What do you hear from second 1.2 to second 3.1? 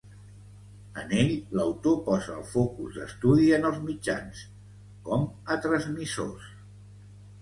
ell, l'autor posa el focus